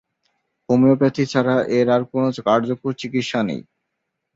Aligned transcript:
Homeopathy 0.69 1.23
ছাড়া 1.31 1.55
এর 1.77 1.87
আর 1.95 2.01
কোন 2.11 2.23
কার্যকর 2.47 2.91
চিকিৎসা 3.01 3.39
নেই। 3.47 3.61